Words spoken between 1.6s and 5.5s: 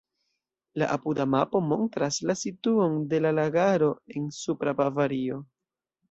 montras la situon de la lagaro en Supra Bavario.